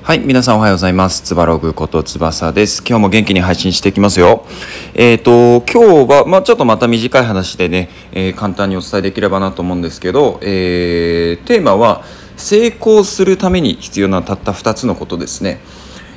[0.00, 1.22] はい、皆さんおはようございます。
[1.22, 2.82] つばログこと翼です。
[2.86, 4.46] 今日も元気に配信していきますよ。
[4.94, 12.04] えっ、と、今日は、まあちょっとまた短い話でね、えー簡単にお伝えできればなと思うんですけど、えーテーマは、
[12.38, 15.60] 成功するために必要なたった2つのことですね。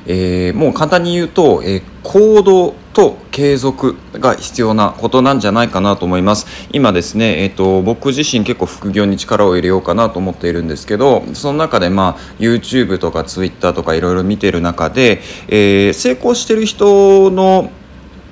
[0.06, 6.46] えーもう簡単に言うと、えー行動と継続が必要なことなんじゃないかなと思います。
[6.70, 17.70] 今ですね、えー、と僕自身結構副業に力を入れようかなと思っているんですけどその中でまあ YouTube とか Twitter とかいろいろ見てる中で、えー成功してる人の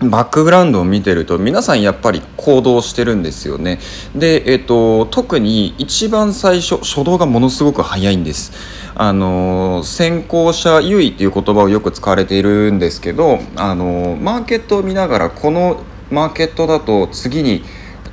[0.01, 3.81] バックグラウンドを見てると皆さんやっぱり行動してるんですよね。
[4.15, 8.53] で、えっと特に一番最初初動がものすごく早いんです。
[8.95, 17.63] あの先行者優位っていう言葉をよく使われているんですけどあのマーケットを見ながらこのマーケットだと次に、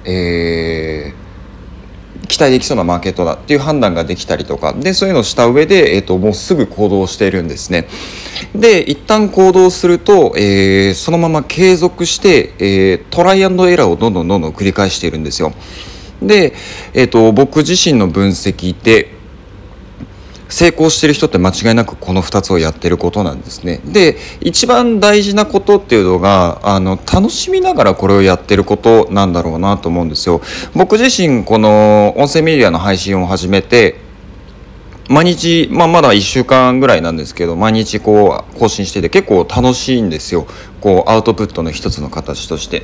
[0.05, 1.26] えー
[2.27, 4.73] 期待できそうなマーケットだっていう判断ができたりとか。
[4.73, 7.87] でそういうのをした上で、えー、ともうすぐ行動しているんですね。
[8.55, 15.53] で一旦行動すると、えーそのまま継続して、えートライアンドエラーをどんどんどんどん繰り返しているんですよ。
[16.21, 16.53] で、
[16.93, 19.16] えー、と僕自身の分析で
[20.49, 23.81] 成功してる人って間違いなくこの2つをやってることなんですね。
[23.85, 30.41] で一番大事なことっていうのがあの楽しみながらこれをやってることなんだろうなと思うんですよ。
[30.73, 34.07] 僕自身この音声メディアの配信を始めて
[35.09, 40.47] 毎日、まあ、まだ1週間ぐらいなんですけど毎日こう更新してて結構楽しいんですよ
[40.81, 42.83] こうアウトプットの一つの形として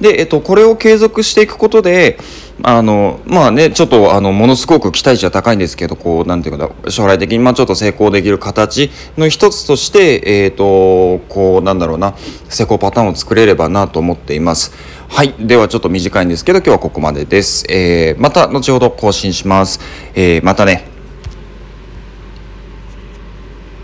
[0.00, 2.18] で、えっと、これを継続していくことで
[2.62, 12.14] あのまあねちょっとあのものすごく期待値は高いんですけどこうなんていうか将来的にまあちょっと成功できる形の一つとしてえっ、とこうなんだろうな
[12.48, 14.72] 成功パターンを作れればなと思っています。
[15.08, 15.34] はい。
[15.38, 19.80] ではちょっと短いんですけど今日はここまでです、えーまた後ほど更新します、
[20.14, 20.93] えーまたね。